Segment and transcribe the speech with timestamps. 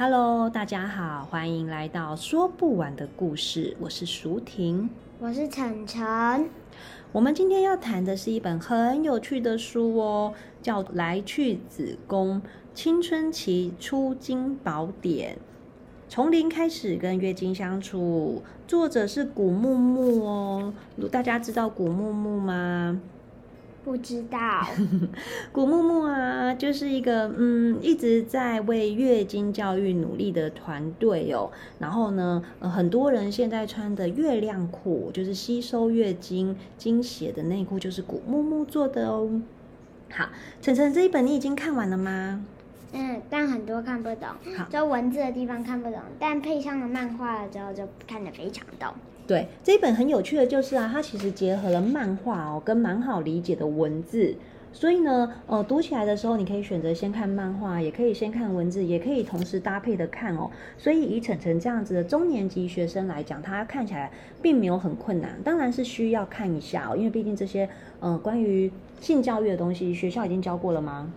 [0.00, 3.76] Hello，大家好，欢迎来到说不完的故事。
[3.80, 4.88] 我是淑婷，
[5.18, 6.48] 我是晨晨。
[7.10, 12.40] 我们今天要谈的是一本很有趣的书哦，叫《来去子宫：
[12.72, 15.34] 青春期出经宝典》，
[16.08, 18.44] 从零开始跟月经相处。
[18.68, 20.72] 作者是古木木哦，
[21.10, 23.00] 大家知道古木木吗？
[23.88, 24.66] 不知道，
[25.50, 31.50] 古木木啊，就是一个嗯一直在为月经教育努力的团队哦。
[31.78, 39.40] 然后呢，呃，很多人现在穿的月亮裤，就是吸收月经经血的内裤，就是古木木做的哦。
[40.10, 40.28] 好，
[40.60, 42.44] 晨晨这一本你已经看完了吗？
[42.92, 44.28] 嗯，但很多看不懂，
[44.68, 48.92] 就文字的地方看不懂，但配上了漫画了之后，就看得非常懂。
[49.28, 54.34] 对，这一本很有趣的就是啊，它其实结合了漫画哦，跟蛮好理解的文字，
[54.72, 60.50] 所以呢，呃，读起来的时候，你可以选择先看漫画，也可以先看文字，也可以同时搭配的看哦。
[60.78, 67.68] 所以以晨晨这样子的中年级学生来讲，他看起来并没有很困难，当然是需要看一下哦，因为毕竟这些
[68.00, 71.12] 呃关于性教育的东西，学校已经教过了吗？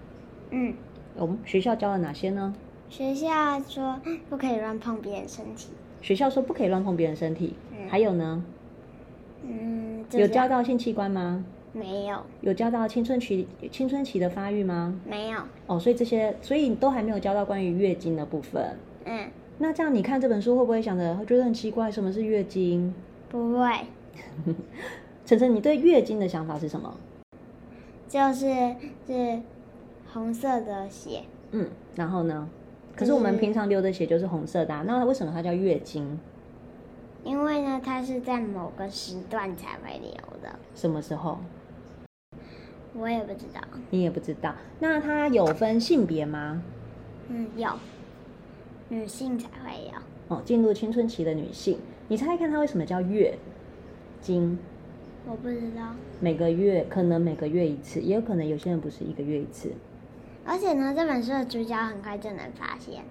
[0.49, 0.73] 嗯，
[1.15, 2.53] 我们学校教了哪些呢？
[2.89, 5.69] 学校说不可以乱碰别人身体。
[6.01, 7.53] 学校说不可以乱碰别人身体。
[7.89, 8.43] 还有呢？
[9.43, 11.43] 嗯，有教到性器官吗？
[11.73, 12.19] 没有。
[12.41, 14.99] 有教到青春期青春期的发育吗？
[15.05, 15.39] 没有。
[15.67, 18.77] 哦，所以这些，所以都还没有教到关于月经的部分。
[19.05, 19.29] 嗯。
[19.57, 21.91] 那这样你看这本书会不会想着觉得很奇怪？
[21.91, 22.93] 什么是月经？
[23.29, 23.69] 不会。
[25.25, 26.93] 晨晨，你对月经的想法是什么？
[28.07, 28.75] 就是
[29.07, 29.41] 是
[30.11, 31.23] 红色的血。
[31.51, 32.49] 嗯，然后呢？
[32.95, 36.19] 可是我们平常流的血就是红色的啊，那为什么它叫月经？
[37.23, 40.59] 因为呢，它是在某个时段才会流的。
[40.75, 41.39] 什么时候？
[42.93, 43.61] 我也不知道。
[43.89, 44.53] 你也不知道？
[44.79, 46.61] 那它有分性别吗？
[47.29, 47.69] 嗯，有。
[48.89, 50.35] 女性才会有。
[50.35, 53.37] 哦，进入青春期的女性，你猜猜看它为什么叫月
[54.19, 54.59] 经？
[55.27, 55.93] 我不知道。
[56.19, 59.71] 每个月可能每个月一次，也有可能有些人不是一个月一次。
[60.45, 63.03] 而且呢，这本书的主角很快就能发现。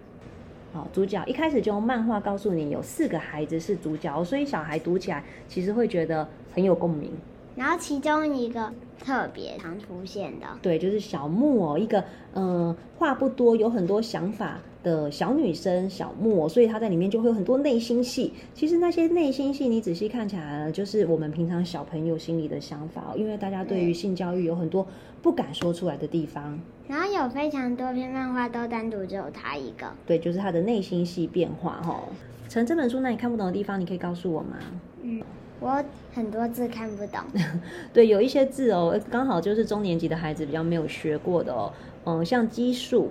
[0.72, 7.10] 好，主角一开始就用漫画告诉你有四个孩子是主角，所以小孩读起来其实会觉得很有共鸣。
[7.56, 8.72] 然后其中一个
[9.04, 12.04] 特别常出现的，对，就是小木偶，一个
[12.34, 18.32] 嗯话不多，有很多想法的小女生小莫，所以她在里面就会有很多内心戏。
[18.54, 24.86] 其实那些内心戏，你仔细看起来呢，就是我们平常小朋友心里的想法，因为大家对于性教育有很多
[25.20, 26.58] 不敢说出来的地方。
[26.88, 32.00] 然后有非常多篇漫画都单独只有他一个，对，就是他的内心戏变化哈。
[32.48, 34.56] 成这本书，那你看不懂的地方，你可以告诉我吗？
[35.02, 35.22] 嗯。
[35.62, 37.20] 我很多字看不懂，
[37.92, 41.70] 对，有一些字哦，刚好就是中年级的孩子比较没有学过的哦，
[42.04, 43.10] 嗯，像激素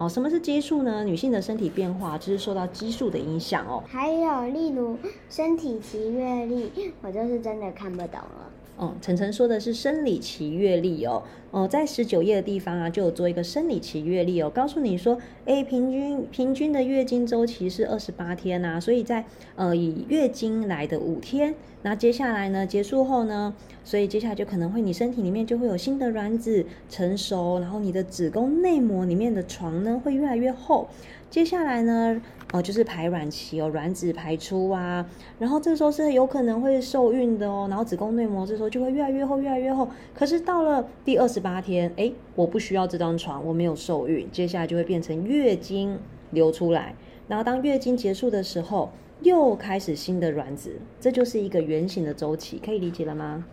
[0.00, 1.04] 哦，什么是激素呢？
[1.04, 3.84] 女性的身体变化就是受到激素的影响哦。
[3.86, 4.96] 还有例如
[5.28, 6.72] 身体期月历，
[7.02, 8.49] 我就是真的看不懂了。
[8.80, 23.54] 哦，晨晨说的是生理期月历哦，哦，在十九页的地方啊，就有做一个生理期月历哦，告诉你说，诶，平均平均的月经周期是二十八天呐，所以在呃以月经来的五天，那接下来呢结束后呢，
[23.84, 30.88] 所以接下来就可能会你身体里面就会有新的卵子成熟，然后你的子宫内膜里面的床呢会越来越厚。
[31.28, 32.20] 接下来呢，
[32.52, 35.06] 哦，就是排卵期哦，卵子排出啊，
[35.38, 39.88] 然后这时候是有可能会受孕的哦，然后子宫内膜这时候就会越来越厚，越来越厚。
[40.12, 45.96] 可是到了第二十八天，哎，我不需要这张床，我没有受孕，接下来就会变成月经
[46.32, 46.94] 流出来，
[47.28, 48.90] 然后当月经结束的时候，
[49.22, 53.44] 又开始新的卵子，这就是一个圆形的周期，可以理解了吗？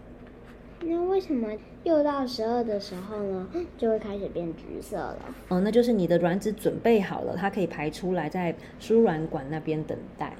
[0.81, 1.50] 那为什么
[1.83, 3.47] 六到十二的时候呢，
[3.77, 5.19] 就会开始变橘色了？
[5.50, 10.33] 哦，那就是你的卵子准备好了，它可以排出来，在输卵管那边等待。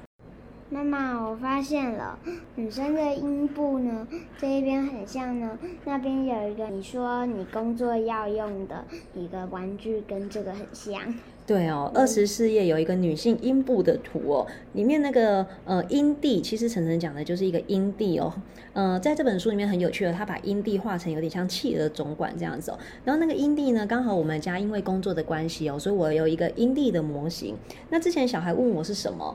[0.70, 2.18] 妈妈，我发现了，
[2.54, 4.06] 女生的阴部呢，
[4.36, 8.84] 这一边很像呢，那边有一个你说你工作要用的
[9.14, 11.14] 一个玩具，跟这个很像。
[11.48, 18.30] 对哦，二十四页有一个女性阴部的图哦，里面那个呃阴蒂，其实晨晨讲的就是一个阴蒂哦。
[18.74, 22.78] 呃，在这本书里面很有趣的，他把阴蒂画成有点像企鹅总管这样子哦。
[23.02, 27.56] 然后那个阴蒂呢，刚好我们家因为工作的关系哦，所以我有一个阴蒂的模型。
[27.88, 29.34] 那之前小孩问我是什么？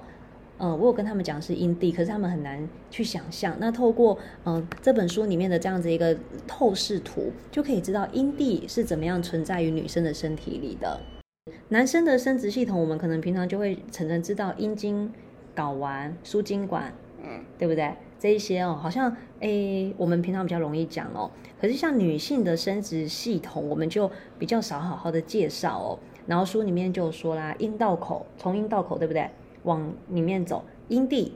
[0.59, 3.57] 呃，我有跟他们讲是阴蒂，可是他们很难去想象。
[3.59, 6.15] 那透过嗯、呃、这本书里面的这样子一个
[6.47, 10.99] 透视图，就可以知道阴蒂是怎么样存在于女生的身体里的。
[11.73, 15.11] 男生的生殖系统，我们可能平常就会常常知道阴茎、
[15.55, 16.93] 睾丸、输精管，
[17.23, 17.95] 嗯，对不对？
[18.19, 21.31] 这一些哦，好像诶，我们平常比较容易讲哦。
[21.59, 25.99] 可是像女性的生殖系统，我们就比较少好好的介绍哦。
[26.27, 29.29] 然后书里面就说啦，阴道口，从阴道口，对不对？
[29.63, 31.35] 往里面走，阴蒂，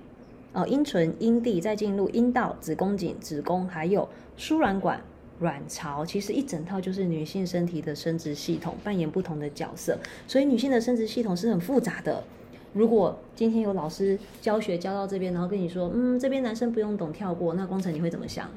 [0.54, 4.07] 哦，阴唇、阴蒂，再进入阴道、子宫颈、子宫，还有
[4.38, 5.01] 输卵管。
[5.39, 9.97] 卵巢其实一整套就是女性身体的生殖系统，扮演不同的角色，
[10.27, 12.23] 所以女性的生殖系统是很复杂的。
[12.73, 18.49] 如果今天有老师教学教到这边，然后跟你说，嗯，这边男生不用懂，跳过，那光成你会怎么想？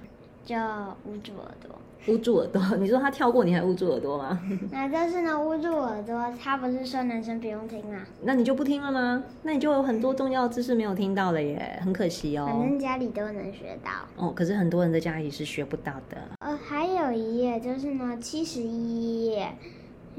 [0.50, 0.56] 就
[1.05, 1.70] 捂住耳朵。
[2.08, 4.41] 捂住耳朵， 你说他跳过，你还捂住耳朵吗？
[4.73, 8.00] 那但是呢，捂住耳朵，他不是说男生不用听吗？
[8.23, 9.23] 那你就不听了吗？
[9.44, 12.47] 那你就有很多重要知识没有听到了耶，很可惜哦。
[12.47, 13.91] 反正家里都能学到。
[14.17, 16.17] 哦，可是很多人在家里是学不到的。
[16.41, 19.52] 呃，还有一页就是呢，七十一页，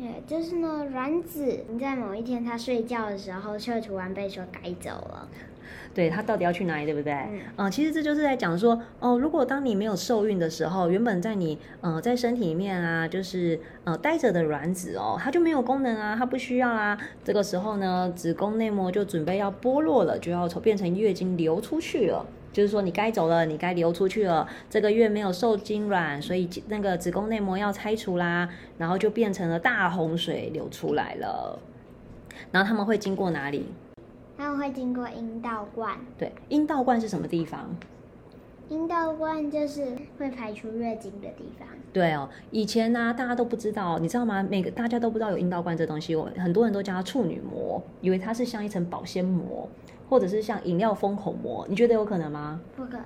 [0.02, 5.30] 也就是呢，卵子你在某一天他睡觉的时候，却突然被说改走了。
[5.94, 7.14] 对，他到底要去哪里，对不对？
[7.14, 16.98] 嗯，呃，其实这就是在讲说，哦，如果当你没有受孕的时候，原本在你呃在身体里面啊，就是呃待着的卵子哦，它就没有功能啊，它不需要啊。
[17.24, 22.26] 这个时候呢，子宫内膜就准备要剥落了，就要从变成月经流出去了。
[22.52, 24.48] 就是说你该走了，你该流出去了。
[24.70, 31.60] 这个月没有受精卵，所以那个子宫内膜要拆除啦，然后就变成了大洪水流出来了。
[32.52, 33.68] 然后他们会经过哪里？
[34.38, 37.70] 他们会经过阴道冠，对，阴道冠是什么地方？
[38.70, 39.86] 阴道冠就是
[40.18, 41.68] 会排出月经的地方。
[41.94, 44.42] 对哦，以前呢、啊，大家都不知道，你知道吗？
[44.50, 49.68] 每个大家都不知道有阴道冠这东西，我很多人都叫它处女膜，以为它是像一层保鲜膜，
[50.12, 51.66] 或者是像饮料封口膜。
[51.70, 52.60] 你觉得有可能吗？
[52.76, 53.06] 不可能。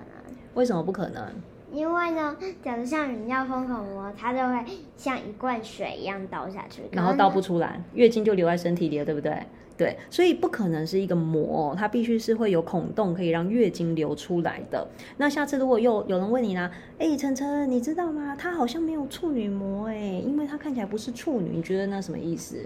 [0.56, 1.24] 为什么不可能？
[1.72, 4.66] 因为呢，假如像饮料封口膜，它就会
[4.98, 9.38] 像一罐水一样倒下去，然后倒不出来，月经就留在身体里了，对不对？
[9.78, 14.88] 对，所以不可能是一个膜，它必须是会有孔洞，可以让月经流出来的。
[15.18, 16.72] 那下次如果又有人问你呢？
[16.98, 18.36] 哎，晨晨，你知道吗？
[18.36, 22.66] 她好像没有处女膜哎，因为她看起来不是处女，你觉得那什么意思？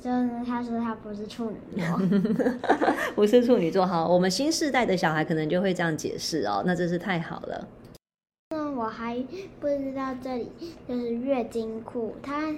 [0.00, 2.00] 就是他说他不是处女座，
[3.14, 3.86] 不是处女座。
[3.86, 7.68] 好，我们新世代的小孩可能就会这样解释哦，那真是太好了。
[8.50, 9.16] 那我还
[9.60, 10.50] 不知道这里
[10.88, 12.54] 就是月经裤，它。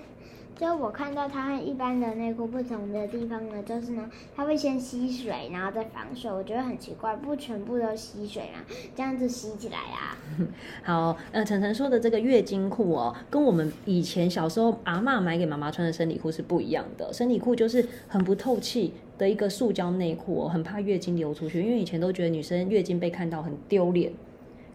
[0.58, 6.30] 就我看到它和一般的内裤不同的地方呢，就是呢，它会先吸水，然后再防水。
[6.30, 8.64] 我觉得很奇怪，不全部都吸水啊，
[8.94, 10.16] 这样子吸起来啊。
[10.84, 17.12] 好，呃，晨晨说的这个月经裤哦，跟我们以前小时候阿嬷买给妈妈穿的生理裤是不一样的。
[17.12, 24.12] 生理裤就是很不透气的一个塑胶内裤哦，很怕月经流出去，因为以前都觉得女生月经被看到很丢脸。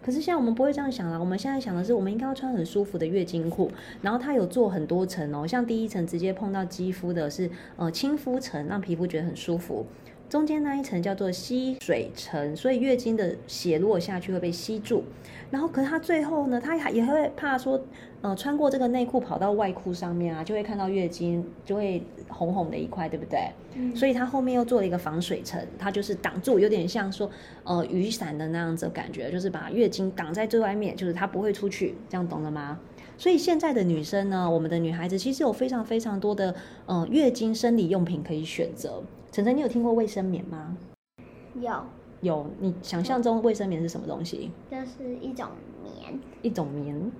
[0.08, 3.70] 可是现在我们不会这样想了，我们现在想的是，我们应该要穿很舒服的月经裤，
[4.02, 9.86] 然后它有做很多层哦，像第一层直接碰到肌肤的是呃亲肤层，让皮肤觉得很舒服。
[10.30, 15.04] 中间那一层叫做吸水层，所以月经的血落下去会被吸住。
[15.50, 17.82] 然后，可是它最后呢，它还也会怕说，
[18.22, 23.50] 呃，穿过这个内裤跑到外裤上面啊，就会看到月经就会红红的一块，对不对？
[23.76, 23.96] 嗯。
[23.96, 27.30] 所以它后面又做了一个防水层，它就是挡住，有点像说，
[27.64, 32.78] 呃，雨伞的那样子的感觉，就是把月经挡在最外面，就是它不会出去，这样懂了吗？
[33.18, 36.54] 所以现在的女生呢，我们的女孩子其实有非常非常多的，
[36.86, 39.02] 呃，月经生理用品可以选择。
[39.38, 40.76] 澄澄，你有听过卫生棉吗？
[41.54, 41.72] 有。
[42.22, 44.50] 有，你想象中卫生棉是什么东西？
[44.72, 45.50] 就是一种
[45.84, 46.20] 棉。
[46.42, 47.12] 一种棉。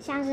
[0.00, 0.30] 像是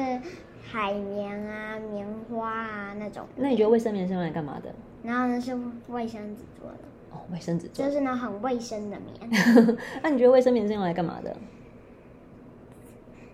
[0.62, 3.26] 海绵啊、棉花啊那种。
[3.36, 4.74] 那你觉得卫生棉是用来干嘛的？
[5.04, 5.54] 然后呢，是
[5.90, 6.78] 卫生纸做的。
[7.12, 7.92] 哦，卫生纸做的。
[7.92, 9.78] 就是呢，很卫生的棉。
[10.02, 11.36] 那你觉得卫生棉是用来干嘛的？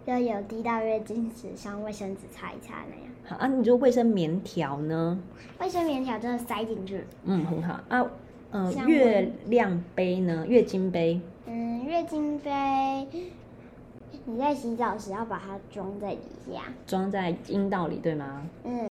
[0.08, 3.14] 就有滴到月经纸，像卫生纸擦一擦那样。
[3.30, 5.20] 好啊，你觉得卫生棉条呢？
[5.60, 7.04] 卫生棉条真的塞进去。
[7.26, 8.04] 嗯，很好啊。
[8.52, 10.48] 嗯、呃，月亮杯呢？
[10.48, 11.22] 月经杯。
[11.46, 13.08] 嗯，月经杯，
[14.26, 16.22] 你在洗澡时要把它装在底
[16.52, 18.44] 下，装在阴道里，对吗？
[18.64, 18.90] 嗯。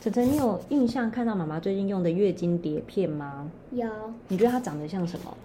[0.00, 3.50] 晨晨，你有印象看到妈妈最近用的月经碟片吗？
[3.72, 3.88] 有。
[4.28, 5.36] 你觉得它长得像什么？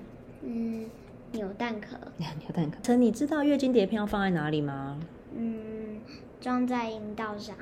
[0.44, 0.86] 嗯，
[1.32, 1.98] 扭蛋壳。
[2.22, 2.78] 扭蛋壳。
[2.84, 5.00] 晨，你知道月经碟片要放在哪里吗？
[5.36, 5.98] 嗯，
[6.40, 7.56] 装在阴道上。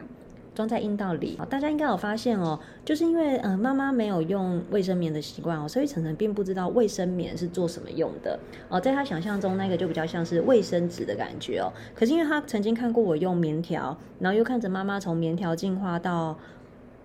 [0.53, 8.37] 装在阴道里，大家应该有发现哦，就是因为嗯妈妈没有用卫生棉的习惯哦，所以晨晨并不知道卫生棉是做什么用的。
[8.67, 16.37] 哦，在他想象中那个就比较像是卫生纸的感觉哦，可是因为他曾经看过我用棉条，然后又看着妈妈从棉条进化到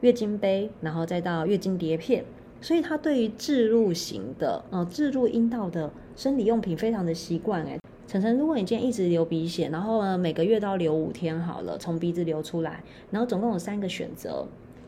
[0.01, 2.25] 月经杯，然后再到月经碟片，
[2.61, 7.79] 所以他对于置入型的呃置入阴道的生理用品非常的习惯哎。
[8.07, 14.47] 晨晨，如果你今天一直流鼻血，然后呢，每个月都要流五天好了，从鼻子流出来，然后总共有三个选择，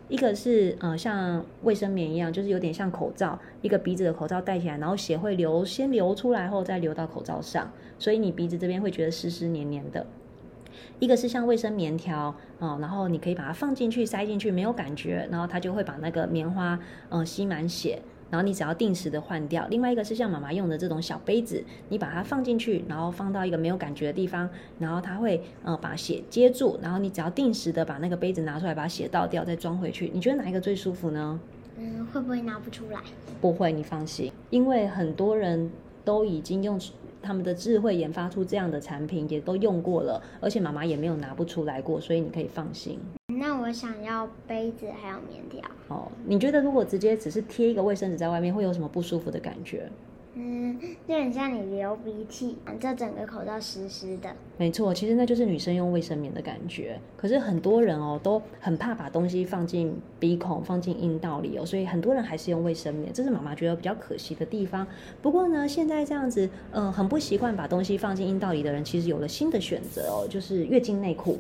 [0.09, 10.07] 一个是呃像卫生棉一样，就是有点像口罩，一个鼻子的口罩戴起来，然后血会流先流出来后再流到口罩上，所以你鼻子这边会觉得湿湿黏黏的；
[11.01, 18.01] 一个是像卫生棉条啊、然后你可以把它放进去塞进去没有感觉，然后它就会把那个棉花嗯、呃、吸满血。
[18.31, 30.11] 然后你只要定时的换掉，另外一个是像妈妈用的这种小杯子，你把它放进去，然后放到一个没有感觉的地方，然后它会呃把血接住，然后你只要定时的把那个杯子拿出来，把血倒掉，再装回去。
[30.13, 31.41] 你觉得哪一个最舒服呢？
[31.79, 33.01] 嗯，会不会拿不出来？
[33.41, 35.71] 不会，你放心，因为很多人
[36.05, 36.79] 都已经用
[37.23, 42.99] 他们的智慧研发出这样的产品，也都用过了，而且妈妈也没有拿不出来过，所以你可以放心。
[43.27, 45.61] 那我想要杯子还有棉条。
[45.89, 49.89] 哦，你觉得如果直接只是贴一个卫生纸在外面，会有什么不舒服的感觉？
[50.41, 50.79] 嗯，
[51.09, 54.31] 就很像你流鼻涕，这整个口罩湿湿的。
[54.57, 56.97] 没错，其实那就是女生用卫生棉的感觉。
[57.17, 64.87] 可是很多人哦都很怕把东西放进鼻孔、放进阴道里哦，所以很多人还是用卫生棉，这是妈妈觉得比较可惜的地方。
[65.21, 71.37] 不过呢，现在这样子，嗯、很不习惯把东西放进阴道里的人，其实有了新的选择哦，就是月经内裤，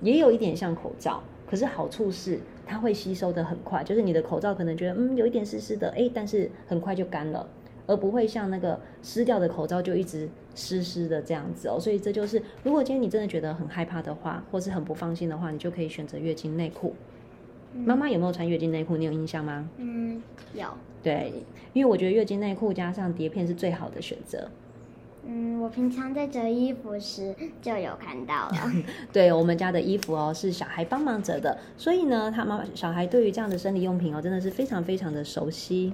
[0.00, 7.46] 也有一点像口罩，可是好处是它会吸收得很快，就是你的口罩可能觉得嗯有一点湿湿的，哎，但是很快就干了。
[7.86, 16.94] 而不会像那个湿掉的口罩就一直湿湿的这样子哦，所以这就是如果今天你真的觉得很害怕的话，或是很不放心的话，你就可以选择月经内裤。
[17.84, 18.96] 妈妈有没有穿月经内裤？
[18.96, 19.68] 你有印象吗？
[19.76, 20.22] 嗯，
[20.54, 20.66] 有。
[21.02, 21.32] 对，
[21.74, 24.48] 因为我觉得月经内裤加上碟片是最好的选择。
[25.26, 28.72] 嗯，我平常在折衣服时就有看到了。
[29.12, 35.92] 对，我们家的衣服哦是小孩帮忙折的，所以呢，他妈妈小孩对于这样的生理用品哦真的是非常非常的熟悉。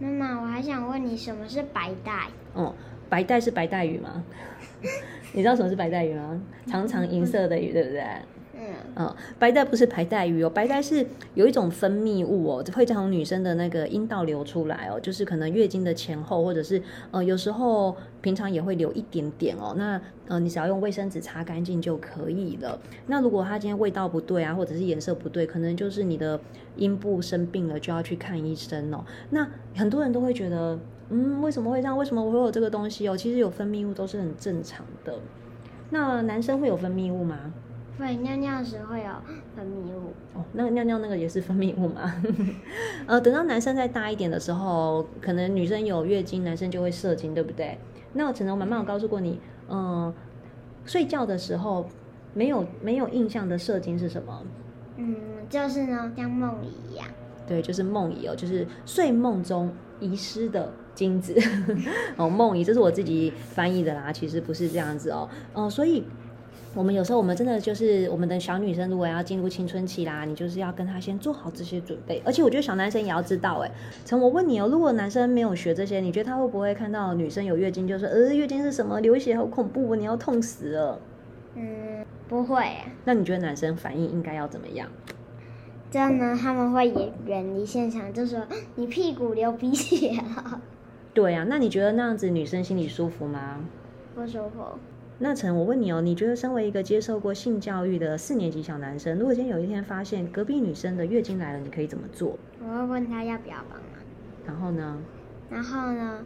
[0.00, 2.28] 妈妈，我还想问你，什么是白带？
[2.54, 2.74] 哦，
[3.10, 4.24] 白带是白带鱼吗？
[5.32, 6.40] 你知道什么是白带鱼吗？
[6.66, 8.02] 长长银色的鱼，对不对？
[8.96, 19.74] 嗯、白带不是白带鱼哦，白带是有一种分泌物哦，会从女生的那个阴道流出来哦，就是可能月经的前后，或者是呃有时候平常也会流一点点哦。
[19.76, 22.78] 那呃你只要用卫生纸擦干净就可以了。
[23.06, 26.38] 那如果它今天味道不对啊，或者是颜色不对，可能就是你的
[26.76, 29.04] 阴部生病了，就要去看医生哦。
[29.30, 31.96] 那很多人都会觉得，嗯，为什么会这样？
[31.96, 33.16] 为什么我会有这个东西哦？
[33.16, 35.18] 其实有分泌物都是很正常的。
[35.90, 37.52] 那男生会有分泌物吗？
[37.98, 39.10] 会尿尿时会有
[39.54, 42.14] 分泌物哦，那个尿尿那个也是分泌物嘛？
[43.06, 47.76] 呃，等到男生再大一点的时候，可能女生有月经，男生就会射精，对不对？
[48.14, 50.14] 那我可能我妈妈有告诉过你，嗯、呃，
[50.86, 51.86] 睡觉的时候
[52.32, 54.42] 没有没有印象的射精是什么？
[54.96, 55.16] 嗯，
[55.48, 57.06] 就是呢，像梦遗一样。
[57.46, 61.36] 对，就是梦遗哦，就是睡梦中遗失的精子
[62.16, 66.04] 哦，梦遗，这是我自己翻译的啦，其实不是这样子哦，哦、呃，所以。
[66.72, 72.22] 我们有时候，我们真的就是我们的小女生，如果要进入青春期啦，你就是要跟她先做好这些准备。
[72.24, 73.70] 而且我觉得小男生也要知道，哎，
[74.04, 79.00] 陈我问你哦，如果男生没有学这些，你觉得他会不会看到女生有月经就说，呃，月经是什么？
[79.00, 81.00] 流血好恐怖，你要痛死了？
[81.56, 82.64] 嗯，不会。
[83.04, 84.88] 那你觉得男生反应应该要怎么样？
[85.90, 88.46] 这样呢，他们会远远离现场，就说
[88.76, 90.62] 你屁股流鼻血了。
[91.12, 93.58] 对啊，那你觉得那样子女生心里舒服吗？
[94.14, 94.78] 不舒服。
[95.22, 102.38] 那陈，我问你哦，你觉得身为一个接受过性教育的四年级小男生，如果今天有一天发现隔壁女生的月经来了，你可以怎么做？
[102.58, 103.90] 我会问他要不要帮忙。
[104.46, 104.98] 然后呢？
[105.50, 106.24] 然后呢？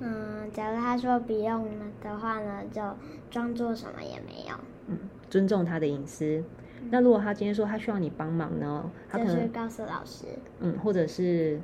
[0.00, 1.66] 嗯，假如他说不用
[2.02, 2.82] 的话呢，就
[3.30, 4.54] 装作什么也没有。
[4.88, 4.98] 嗯，
[5.30, 6.44] 尊重他的隐私。
[6.82, 6.88] 嗯。
[6.90, 8.90] 那如果他今天说他需要你帮忙呢？
[9.08, 10.26] 他可能就是告诉老师。
[10.60, 11.58] 嗯，或者是。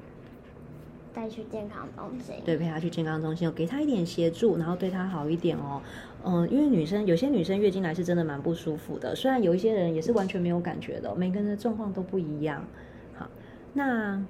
[1.13, 5.83] 带去健康中心，对，陪他去健康中心，给他一点协助，然后对他好一点哦。
[6.25, 12.65] 嗯，因为女生有些女生月经来是真的蛮不舒服的，虽然有一些人也是完全没有感觉的，每个人的状况都不一样。
[13.15, 13.29] 好，
[13.73, 14.25] 那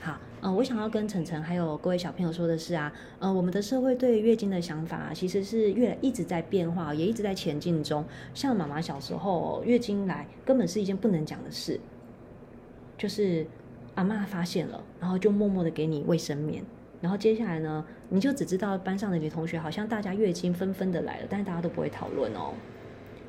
[0.00, 8.04] 好，嗯，我想要跟晨晨还有各位小朋友说的是啊，嗯，我们的社会对月经的想法其实是越一直在变化，也一直在前进中。
[8.34, 11.80] 像妈妈小时候月经来根本是一件不能讲的事，
[12.96, 13.44] 就是。
[14.00, 16.64] 阿妈发现了，然后就默默的给你卫生棉，
[17.02, 22.54] 然后接下来呢，你就只知道班上的女同学好像大家月经纷纷的来了，但是大家都不会讨论哦。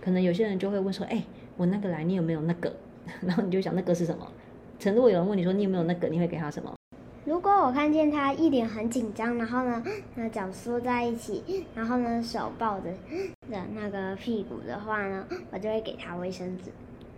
[0.01, 1.25] 可能有些人就会问说：“哎，
[1.57, 2.73] 我那个来，你有没有那个？”
[3.19, 4.25] 然后你就想那个是什么？
[4.85, 6.73] 如果有人问你说你有没有那个，你会给他什么？
[7.25, 9.83] 如果我看见他一脸很紧张，然后呢，
[10.15, 12.85] 那脚缩在一起，然后呢，手抱着
[13.49, 16.71] 的那个屁股的话呢，我就会给他卫生纸。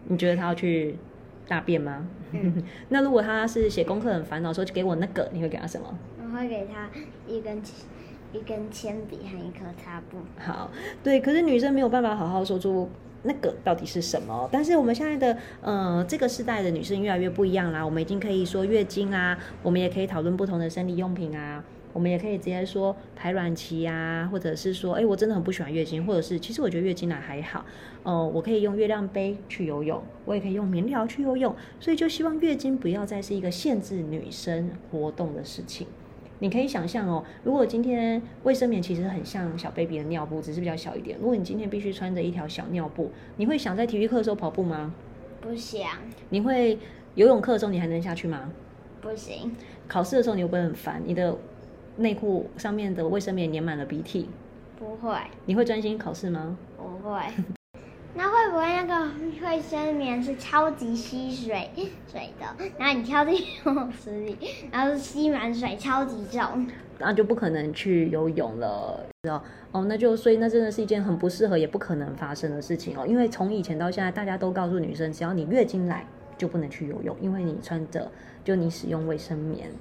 [0.05, 0.97] 你觉得他要去
[1.47, 2.07] 大便吗？
[2.31, 5.97] 嗯、 那如果他是写功课很烦恼，说给我那个，你会给他什么？
[6.21, 6.89] 我会给他
[7.27, 7.61] 一根
[8.31, 10.17] 一根铅笔和一颗擦布。
[10.37, 10.71] 好，
[11.03, 12.89] 对，可是女生没有办法好好说出。
[13.25, 14.49] 那个到底是什么？
[14.51, 27.59] 但是我们现在的呃这个时代的女生越来越不一样啦，我们已经可以说月经啊，我们也可以讨论不同的生理用品啊，我们也可以直接说排卵期啊，或者是说，哎，我真的很不喜欢月经，或者是其实我觉得月经来还好，
[28.03, 35.87] 哦、呃，我可以用月亮杯去游泳，我也可以用棉条去游泳，所以就希望月经不要再是一个限制女生活动的事情。
[36.39, 41.17] 你可以想象哦，如果今天卫生棉其实很像小 baby 的尿布，只是比较小一点。
[41.19, 44.93] 如果你今天必须穿着一条小尿布，你会想在体育课的时候跑步吗？
[45.39, 45.81] 不想。
[46.29, 46.77] 你会
[47.15, 48.51] 游泳课的时候你还能下去吗？
[48.99, 49.55] 不行。
[49.87, 51.01] 考试的时候你会不会很烦？
[51.05, 51.37] 你的
[51.97, 54.29] 内裤上面的卫生棉粘满了鼻涕？
[54.79, 55.15] 不会。
[55.45, 56.57] 你会专心考试吗？
[56.77, 57.21] 不会。
[58.15, 59.11] 那会不会那个
[59.43, 61.67] 卫生棉是超级吸水
[62.07, 62.45] 水的？
[62.77, 63.35] 然后你跳进
[63.65, 64.37] 游泳池里，
[64.71, 66.67] 然后吸满水，超级重，
[66.99, 69.03] 那就不可能去游泳了？
[69.71, 73.03] 哦，那就所以那真的是一件很不适合也不可能发生的事情哦。
[73.07, 76.05] 因为从以前到现在，大家都告诉女生，只要你月经来
[76.37, 78.11] 就不能去游泳，因为你穿着
[78.43, 79.71] 就你使用卫生棉。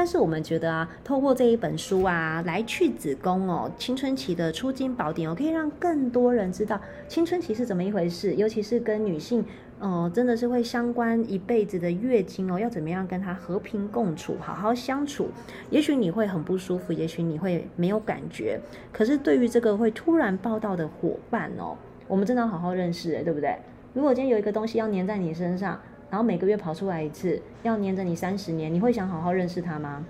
[0.00, 9.44] 但是我们觉得啊，透过这一本书啊，来去子宫哦，青春期的出经宝典哦，可以让更多人知道青春期是怎么一回事，尤其是跟女性，
[9.78, 15.28] 哦、真的是会相关一辈子的月经哦，要怎么样跟她和平共处，好好相处。
[15.68, 18.58] 也许你会很不舒服，也许你会没有感觉，
[18.90, 21.76] 可是对于这个会突然报道的伙伴哦，
[22.08, 23.54] 我们真的要好好认识，对不对？
[23.92, 25.78] 如果今天有一个东西要粘在你身上。
[26.10, 30.04] 然后每个月跑出来一次，要黏着你三十年，你会想好好认识他吗？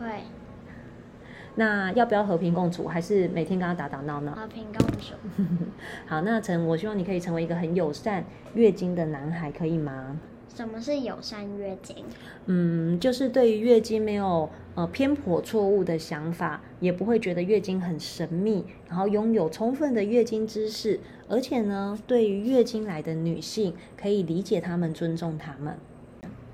[0.00, 0.06] 会。
[1.56, 4.32] 那要不要和平共处，还是每天跟他打打闹闹？
[4.32, 5.14] 和平共处。
[6.06, 8.24] 好，那陈，我希望你可以成为一个很友善
[8.54, 10.18] 月经的男孩，可以吗？
[10.54, 11.96] 什么是友善月经？
[12.46, 25.76] 嗯，就是对于月经没有呃偏颇错误的想法，也不会觉得月经很神秘，然后拥有充分的月经知识，而且呢，对于月经来的女性，可以理解她们、尊重她们。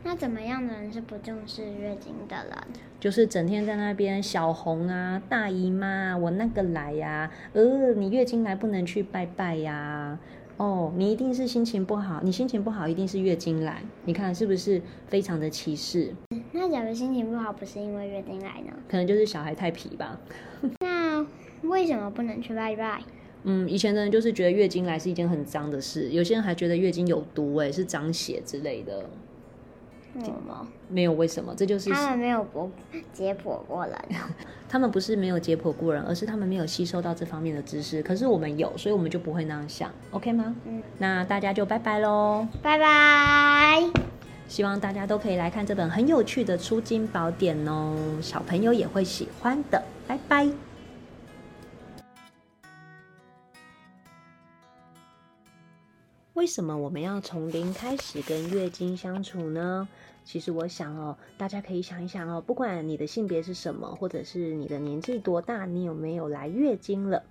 [0.03, 2.57] 那怎么样的人是不重视月经的人？
[2.99, 10.19] 就是整天在那边小红啊、大姨妈啊，我那个来呀、啊，呃，你月经来不能去拜拜呀、啊。
[10.61, 16.15] 哦，你一定是心情不好，你心情不好一定是月经来，你看是不是非常的歧视？
[16.53, 18.73] 那假如心情不好不是因为月经来呢？
[18.87, 20.21] 可能就是小孩太皮吧。
[20.81, 21.27] 那
[21.63, 23.03] 为什么不能去拜拜？
[23.45, 29.09] 嗯，以前的人就是觉得月经来是一件很脏的事，有些人还觉得月经有毒，哎，是脏血之类的。
[30.15, 30.67] 为什么？
[30.89, 32.71] 没有为什么，这就是他们没有过
[33.13, 33.95] 解剖过人。
[34.69, 38.03] 他们不是没有解剖过人，而是他们没有吸收到这方面的知识。
[38.03, 40.55] 可是我们有，所以我们就不会那样想，OK 吗？
[40.65, 43.83] 嗯，那大家就拜拜喽，拜拜。
[44.47, 49.83] 希望大家都可以来看这本很有趣的出金宝典哦，小朋友也会喜欢的。
[50.07, 50.70] 拜拜。
[56.35, 59.89] 为什么我们要从零开始跟月经相处呢？
[60.25, 67.25] 其实我想哦，大家可以想一想哦，不管你的性别是什么，或者是你的年纪多大，你有没有来月经了？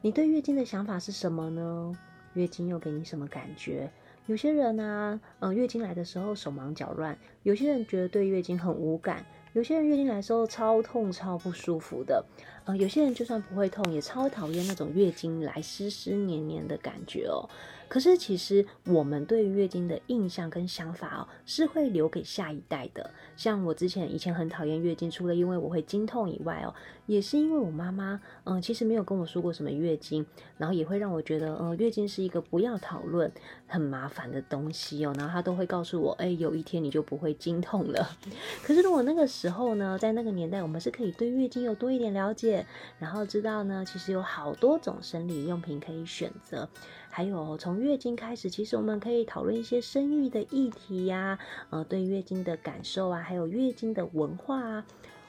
[0.00, 1.96] 你对月经的想法是什么呢？
[2.34, 3.88] 月经又给你什么感觉？
[4.26, 12.24] 有些人呢，嗯，月经来的时候手忙脚乱；有些人觉得对月经很无感；有些人月经来的时候超痛、超不舒服的。
[12.64, 17.48] 嗯，有些人就算不会痛，也超讨厌那种月经来湿湿黏黏的感觉哦。
[17.88, 23.10] 可是，其实我们对月经的印象跟想法哦，是会留给下一代的。
[23.36, 26.72] 像我之前以前很讨厌月经，除了因为我会经痛以外哦，
[27.04, 30.24] 也是因为我妈妈嗯，其实没有跟我说过什么月经，
[30.56, 33.30] 然后也会让我觉得，嗯，月经是一个不要讨论、
[33.66, 35.12] 很麻烦的东西哦。
[35.18, 38.16] 然后她都会告诉我，哎，有一天你就不会经痛了。
[38.64, 42.51] 可是如果那个时候呢，在那个年代，我们是可以对月经有多一点了解，
[42.98, 46.68] 然后知道呢，其实有好多种生理用品可以选择。
[47.08, 51.38] 还有从月经开始，其实我们可以讨论一些生育的议题呀，
[51.70, 54.86] 呃，对月经的感受啊，还有月经的文化啊，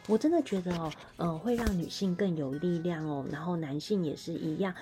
[0.07, 4.73] 我真的觉得哦，呃，会让女性更有力量哦，然后男性也是一样，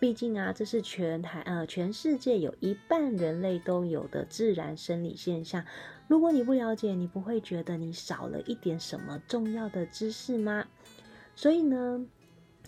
[0.00, 5.62] 毕竟啊，这是全台呃全世界有一半人类都有的自然生理现象。
[6.06, 10.64] 如果你不了解，你不会觉得你少了一点什么重要的知识吗？
[11.38, 12.04] 所以呢，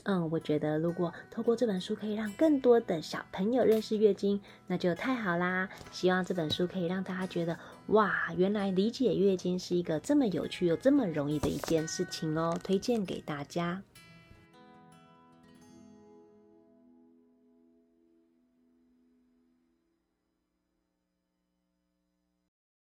[0.04, 5.68] 嗯，我觉得如果透过这本书可以让更多的小朋友认识月经，那就太好啦！
[5.90, 13.82] 希望这本书可以让大家觉得，哇，原来理解月经是一个这么有趣又这么容易的一件事情哦，推荐给大家。